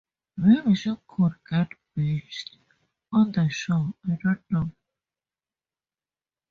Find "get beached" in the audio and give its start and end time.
1.47-2.57